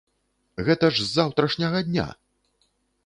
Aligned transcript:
Гэта 0.69 0.89
ж 0.95 1.05
з 1.07 1.09
заўтрашняга 1.17 1.85
дня! 1.91 2.07